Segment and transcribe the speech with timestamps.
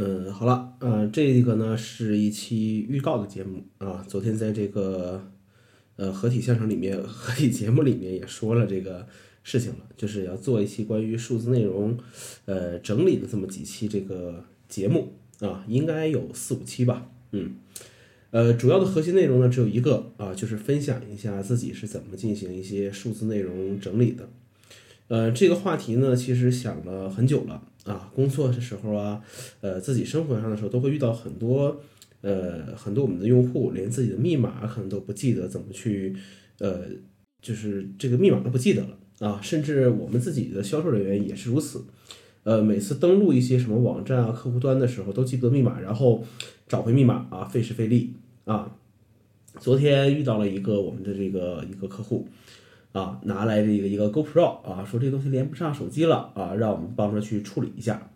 [0.00, 4.04] 嗯，好了，呃，这个呢是一期预告的节目啊。
[4.06, 5.28] 昨天在这个
[5.96, 9.04] 呃合体相声里面、合体节目里面也说了这个
[9.42, 11.98] 事情了，就是要做一期关于数字内容
[12.44, 17.10] 呃整理的这么几期这个节目啊，应该有四五期吧。
[17.32, 17.56] 嗯，
[18.30, 24.28] 呃，主要的核心内容呢只有一个啊，就是分享一下自己是怎么进行一些数字内容整理的。
[25.08, 28.10] 呃，这个话题呢，其实想了很久了啊。
[28.14, 29.20] 工作的时候啊，
[29.60, 31.80] 呃，自己生活上的时候，都会遇到很多，
[32.20, 36.14] 呃，很多我们的用户连自己的密码可能都不记得怎么去，
[36.58, 36.82] 呃，
[37.40, 39.40] 就是这个密码都不记得了啊。
[39.42, 41.84] 甚至我们自己的销售人员也是如此，
[42.44, 46.24] 呃，每次登录一些什么网站啊、客户端的时候，都记不得密码，然后
[46.68, 48.14] 找回密码啊，费时费力
[48.44, 48.76] 啊。
[49.58, 52.28] 昨天遇到了一个我们的这个一个客户。
[52.92, 58.10] 啊，拿来这个一个 GoPro 啊，说这东西连不上手机了啊，让我们帮着去处理一下，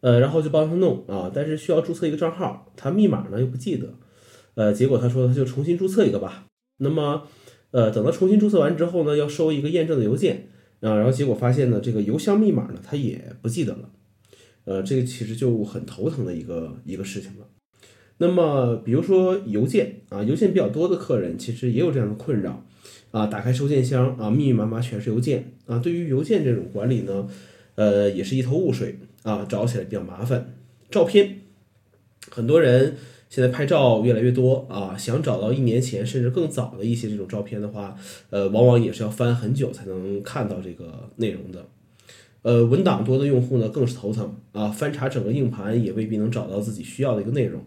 [0.00, 3.94] 呃，然后就帮他弄啊，但是需要注册一个账号，他密码呢又不记得，
[4.54, 6.46] 呃，结果他说他就重新注册一个吧。
[6.78, 7.24] 那么，
[7.72, 10.48] 呃，等到重新注册完之后呢，要收一个验证的邮件
[10.80, 13.90] 啊，然后结果发现呢，这个邮箱密码呢他也不记得了，
[14.64, 17.46] 呃，这个其实就很头疼的一个一个事情了。
[18.18, 22.64] 那么，比如说邮件啊，邮件比较多的客人其实也有这样的困扰。
[23.12, 25.78] 啊，打开收件箱啊，密密麻麻全是邮件啊。
[25.78, 27.28] 对于邮件这种管理呢，
[27.76, 30.54] 呃，也是一头雾水啊，找起来比较麻烦。
[30.90, 31.42] 照片，
[32.30, 32.96] 很多人
[33.28, 37.96] 现在拍照越来越多啊，想找到一年前甚至更早的一些这种照片的话，
[38.30, 41.66] 呃，往往也是要翻很久才能看到这个内容的。
[42.42, 47.62] 呃，文档多的用户呢更是头疼啊，翻查整个硬盘也未必能找到自己需要的一个内容。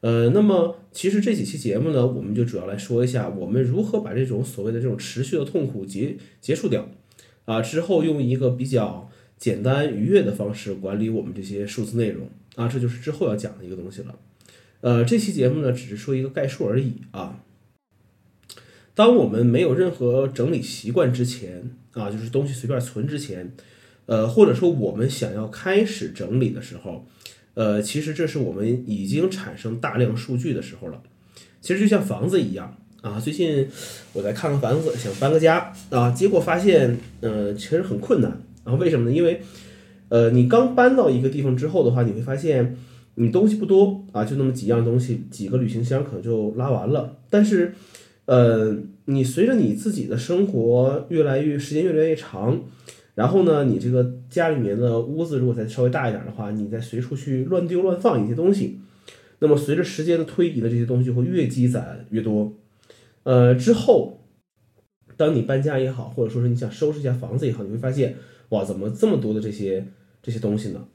[0.00, 6.88] 呃，那么其实这几期节目呢，我们就主要来说一下，我们如何把这种所谓的这种持续的痛苦结结束掉，
[7.44, 14.18] 啊，之后用一个比较简单愉悦的方式管理我们这些数字内容，啊，这就是之后要讲的一个东西了。
[14.80, 17.42] 呃，这期节目呢，只是说一个概述而已啊。
[18.94, 23.52] 当我们没有任何整理习惯之前，啊，就是东西随便存之前，
[24.06, 27.06] 呃，或者说我们想要开始整理的时候。
[27.54, 31.02] 呃，其实这是我们已经产生大量数据的时候了。
[31.60, 33.68] 其实就像房子一样啊，最近
[34.12, 38.74] 我在看个房子，想搬个家啊，结果发现，呃，其实很困难啊。
[38.74, 39.14] 为什么呢？
[39.14, 39.42] 因为，
[40.08, 42.76] 呃，你刚搬到一个地方之后的话，你会发现
[43.16, 47.18] 你东西不多啊，就那么几样东西，几个旅行箱可能就拉完了。
[47.28, 47.74] 但是，
[48.26, 52.62] 呃，你随着你自己的生活越来越时间越来越长。
[53.14, 58.80] 然后呢，你这个家里面的屋子如果再稍微大一点的话，你再随处去乱丢乱放一些东西，
[59.40, 62.52] 那么随着时间的推移呢，这些东西就会越积攒越多。
[63.24, 64.20] 呃，之后，
[65.16, 68.16] 当你搬家也好，或者说是你想收拾一下房子也好，你会发现，
[68.50, 69.86] 哇，怎么这么多的这些
[70.22, 70.86] 这些东西呢？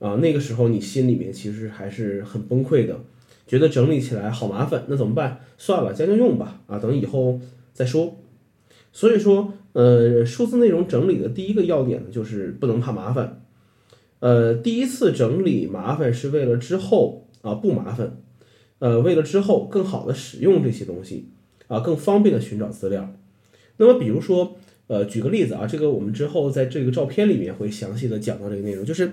[0.00, 3.00] 啊，那个时候你心里面其实还是很崩溃的，
[3.46, 5.40] 觉得整理起来好麻烦，那怎么办？
[5.56, 6.60] 算了，将就用吧。
[6.66, 7.40] 啊，等以后
[7.72, 8.16] 再说。
[8.92, 13.44] 所以说，呃，数字内容整理的第一个要点呢，就是不能怕麻烦。
[14.20, 18.20] 呃，第一次整理麻烦是为了之后啊不麻烦，
[18.80, 21.28] 呃，为了之后更好的使用这些东西
[21.68, 23.14] 啊，更方便的寻找资料。
[23.76, 24.56] 那么，比如说，
[24.88, 29.12] 呃，举个例子啊，这个我们之后在这个照片里面会详细的讲到这个内容，就是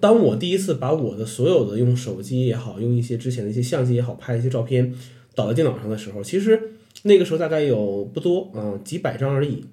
[0.00, 4.94] 当我第一次把我的所有的用手机也好，用一些之前的一些相机也好拍一些照片
[5.34, 6.70] 导到电脑上的时候，其实。
[7.06, 9.64] 那个时候大概有不多啊，几百张而已。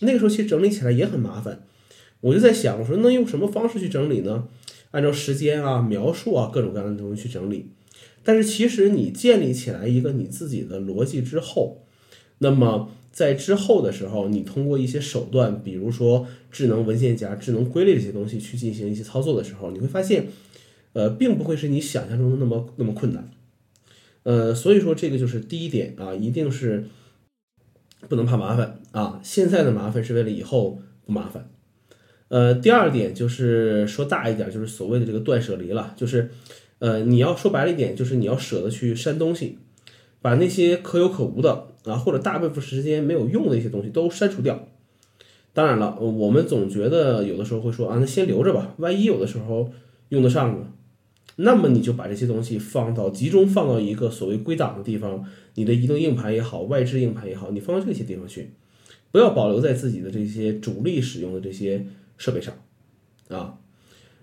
[0.00, 1.62] 那个时候其实整理起来也很麻烦，
[2.20, 4.48] 我就在想，我说那用什么方式去整理呢？
[4.92, 7.70] 按照时间啊、描述啊各种各样的东西去整理。
[8.22, 11.82] 但是其实你建立起来一个你自己的逻辑之后，
[12.38, 20.26] 那么在之后的时候，你通过一些手段，比如说智能文件夹、智能归类这些东西去进行一些操作的时候，你会发现，
[20.92, 23.30] 呃，并不会是你想象中的那么那么困难。
[24.26, 26.88] 呃，所以说这个就是第一点啊，一定是
[28.08, 29.20] 不能怕麻烦啊。
[29.22, 31.48] 现在的麻烦是为了以后不麻烦。
[32.26, 36.28] 呃，第二点就是说大一点，就是所谓的这个断舍离了，就是
[36.80, 39.58] 呃，你要说白了一点，就是你要舍得去删东西，
[40.20, 44.66] 把那些可有可无的啊，或者大部分时间没有用的一些东西都删除掉。
[45.52, 49.70] 当然了，我们总觉得有的时候会说啊，那先留着吧，万一有的时候
[50.08, 50.72] 用得上呢。
[51.38, 55.22] 那么你就把这些东西放到集中放到一个所谓归档的地方，
[55.54, 58.52] 你的移动硬盘也好，外置硬盘也好，你放到这些地方去，
[59.12, 61.86] 不要保留在自己的这些主力使用的这些
[62.16, 62.54] 设备上，
[63.28, 63.58] 啊，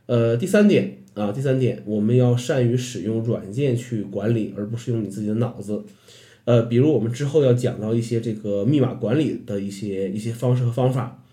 [0.07, 5.83] 呃，第三点啊，第三点，我们要善于使用软件去管理，而不是用你自己的脑子，
[6.45, 11.23] 呃，比如我们之后要讲到一些这个密码管理的一些一些方式和方法，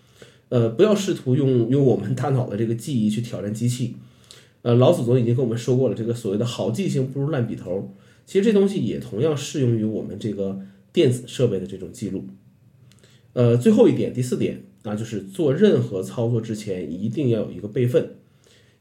[0.49, 3.95] 呃，不要试图用用我们大脑的这个记忆去挑战机器。
[4.63, 10.59] 呃，老祖宗已经跟我们说过了，这个所谓的好记性不如烂笔头，其实这东西也同样适用于我们这个
[10.93, 12.25] 电子设备的这种记录。
[13.33, 18.15] 呃，最后一点，第四点啊，就是做任何操作之前一定要有一个备份，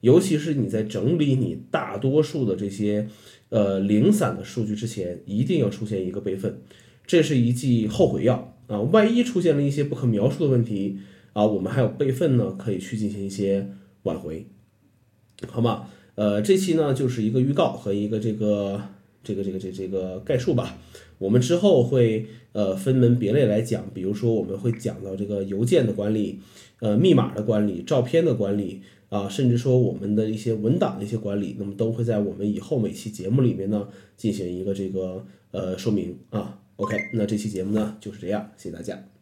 [0.00, 3.08] 尤其是你在整理你大多数的这些
[3.48, 6.60] 呃零散的数据之前，一定要出现一个备份，
[7.06, 8.80] 这是一剂后悔药啊！
[8.80, 10.98] 万一出现了一些不可描述的问题
[11.32, 13.70] 啊，我们还有备份呢，可以去进行一些
[14.02, 14.46] 挽回。
[15.48, 15.88] 好吗？
[16.16, 18.82] 呃，这期呢就是一个预告和一个这个
[19.22, 20.76] 这个这个这这个概述吧。
[21.18, 26.40] 我们之后会呃分门别类来讲，比如说我们会讲到这个邮件的管理，
[26.80, 36.58] 呃，密码的管理，照片的管理啊，甚至说我们的一些文档的一些管理，那么都会在我们以后每期节目里面呢进行一个这个呃说明啊。
[36.76, 39.19] OK，那这期节目呢就是这样，谢谢大家。